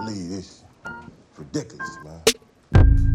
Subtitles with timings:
[0.00, 0.64] believe this.
[1.36, 3.09] Ridiculous, man.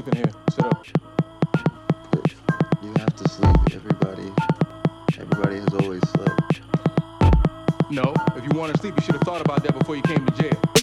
[0.00, 0.32] Sleep in here.
[0.50, 0.86] Sit up.
[2.82, 3.56] You have to sleep.
[3.72, 4.32] Everybody,
[5.18, 6.60] everybody has always slept.
[7.90, 10.24] No, if you want to sleep, you should have thought about that before you came
[10.24, 10.79] to jail.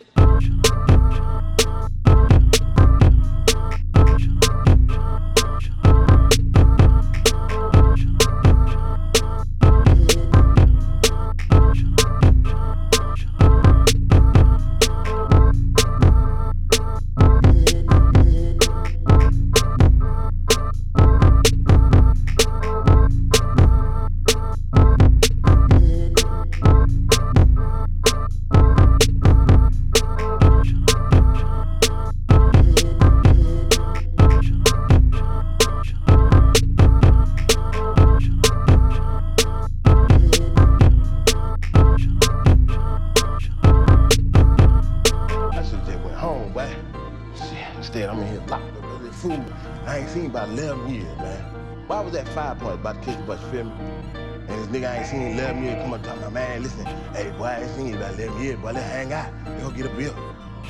[49.26, 51.88] I ain't seen about 11 years, man.
[51.88, 53.72] Why was that five point about to catch the bus, you feel me?
[53.72, 56.86] And this nigga I ain't seen in 11 years come up talking about, man, listen,
[56.86, 59.32] hey, boy, I ain't seen you about 11 years, boy, let's hang out.
[59.46, 60.14] They gonna get a bill.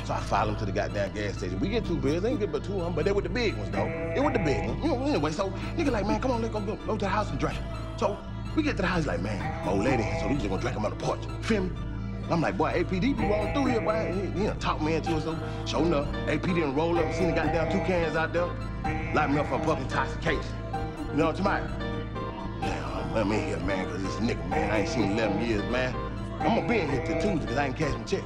[0.04, 1.60] So I followed him to the goddamn gas station.
[1.60, 3.30] We get two bills, they ain't get but two of them, but they with the
[3.30, 4.12] big ones, though.
[4.14, 4.82] They with the big ones.
[4.82, 7.08] You know, anyway, so nigga like, man, come on, let's go, go, go to the
[7.08, 7.58] house and drink.
[7.98, 8.16] So
[8.56, 10.74] we get to the house like, man, my old lady, so we just gonna drink
[10.74, 11.20] them on the porch.
[11.42, 11.70] Feel me?
[12.30, 13.92] I'm like, boy, APD be rolling through here, boy.
[13.92, 17.12] And He, he done talk me into it, so sure enough, AP didn't roll up,
[17.14, 18.46] seen the goddamn two cans out there,
[19.14, 20.42] locked me up for a public intoxication.
[21.10, 22.60] You know what I'm talking about?
[22.60, 25.94] Damn, I'm in here, man, because this nigga, man, I ain't seen 11 years, man.
[26.40, 28.22] I'm gonna be in here till Tuesday because I ain't cash my check.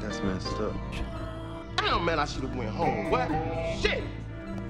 [0.00, 0.72] That's messed up.
[1.76, 3.10] Damn, man, I should have went home.
[3.10, 3.28] What?
[3.80, 4.04] Shit!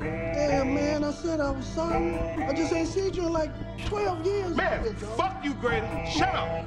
[0.00, 2.18] Damn, man, I said I was sorry.
[2.18, 3.52] I just ain't seen you in like
[3.86, 4.56] 12 years.
[4.56, 5.86] Man, fuck you, Grady.
[6.10, 6.64] Shut up!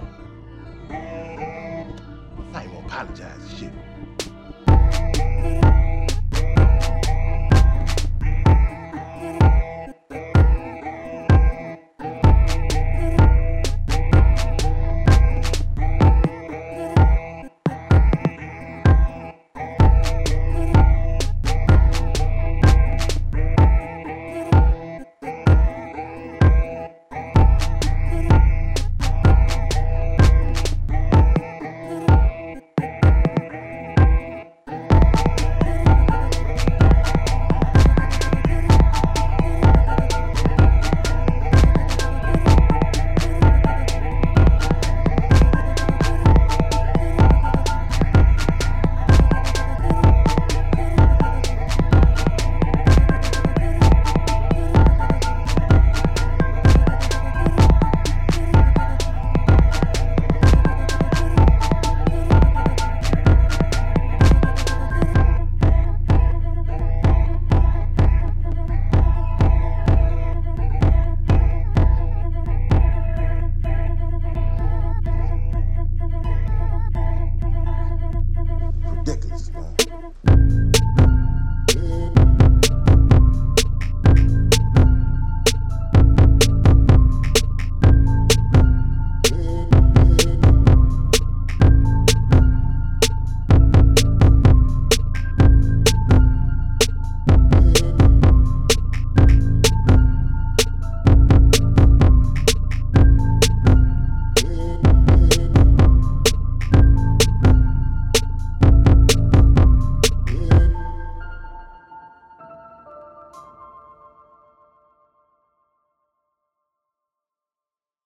[0.91, 3.71] I ain't gonna apologize, shit.